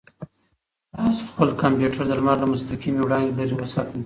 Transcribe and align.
تاسو 0.95 1.21
خپل 1.31 1.49
کمپیوټر 1.61 2.03
د 2.07 2.11
لمر 2.19 2.35
له 2.41 2.47
مستقیمې 2.53 3.01
وړانګې 3.03 3.35
لرې 3.39 3.55
وساتئ. 3.57 3.97